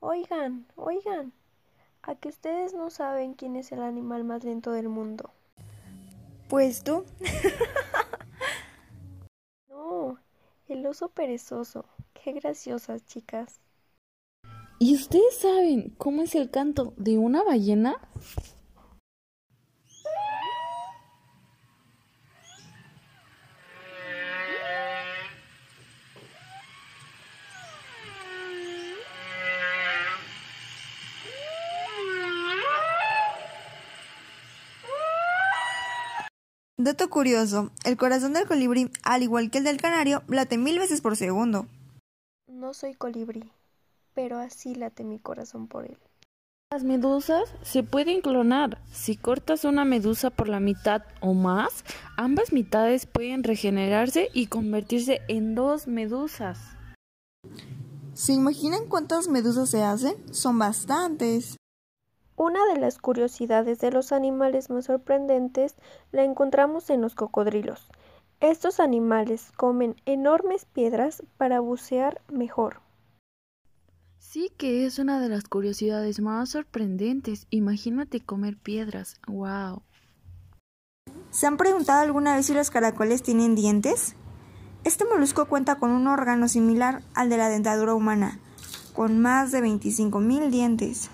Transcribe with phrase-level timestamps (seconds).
[0.00, 1.32] Oigan, oigan,
[2.02, 5.30] a que ustedes no saben quién es el animal más lento del mundo.
[6.48, 7.04] Pues tú.
[9.68, 10.18] no,
[10.68, 11.86] el oso perezoso.
[12.12, 13.60] Qué graciosas, chicas.
[14.78, 17.96] ¿Y ustedes saben cómo es el canto de una ballena?
[36.78, 41.00] Dato curioso, el corazón del colibrí, al igual que el del canario, late mil veces
[41.00, 41.66] por segundo.
[42.46, 43.50] No soy colibrí,
[44.12, 45.96] pero así late mi corazón por él.
[46.70, 48.82] Las medusas se pueden clonar.
[48.92, 51.82] Si cortas una medusa por la mitad o más,
[52.18, 56.58] ambas mitades pueden regenerarse y convertirse en dos medusas.
[58.12, 60.16] ¿Se imaginan cuántas medusas se hacen?
[60.30, 61.56] Son bastantes.
[62.36, 65.74] Una de las curiosidades de los animales más sorprendentes
[66.12, 67.88] la encontramos en los cocodrilos.
[68.40, 72.82] Estos animales comen enormes piedras para bucear mejor.
[74.18, 77.46] Sí que es una de las curiosidades más sorprendentes.
[77.48, 79.18] Imagínate comer piedras.
[79.26, 79.82] ¡Wow!
[81.30, 84.14] ¿Se han preguntado alguna vez si los caracoles tienen dientes?
[84.84, 88.38] Este molusco cuenta con un órgano similar al de la dentadura humana,
[88.92, 91.10] con más de 25.000 dientes.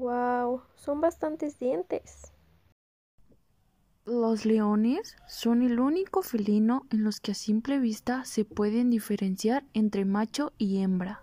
[0.00, 0.62] ¡Wow!
[0.76, 2.32] Son bastantes dientes.
[4.06, 9.62] Los leones son el único felino en los que a simple vista se pueden diferenciar
[9.74, 11.22] entre macho y hembra.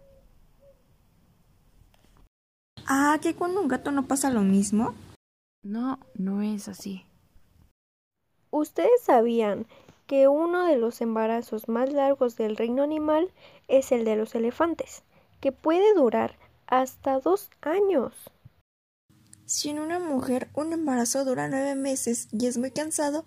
[2.86, 4.94] Ah, ¿que con un gato no pasa lo mismo?
[5.64, 7.04] No, no es así.
[8.52, 9.66] ¿Ustedes sabían
[10.06, 13.32] que uno de los embarazos más largos del reino animal
[13.68, 15.02] es el de los elefantes,
[15.42, 18.14] que puede durar hasta dos años?
[19.48, 23.24] Si en una mujer un embarazo dura nueve meses y es muy cansado,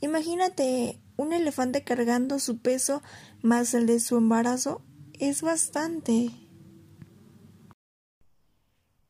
[0.00, 3.02] imagínate un elefante cargando su peso
[3.40, 4.82] más el de su embarazo,
[5.18, 6.28] es bastante.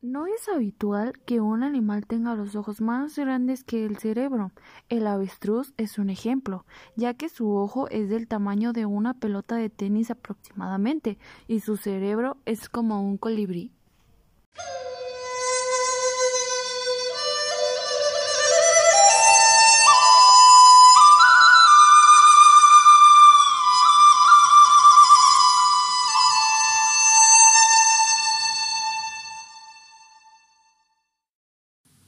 [0.01, 4.53] No es habitual que un animal tenga los ojos más grandes que el cerebro.
[4.87, 6.65] El avestruz es un ejemplo,
[6.95, 11.75] ya que su ojo es del tamaño de una pelota de tenis aproximadamente y su
[11.75, 13.73] cerebro es como un colibrí.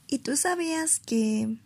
[0.08, 1.56] ¿Y tú sabías que